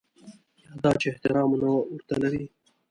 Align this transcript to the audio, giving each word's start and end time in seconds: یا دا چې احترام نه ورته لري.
یا 0.61 0.71
دا 0.83 0.91
چې 0.99 1.07
احترام 1.11 1.49
نه 1.61 1.69
ورته 1.91 2.15
لري. 2.21 2.43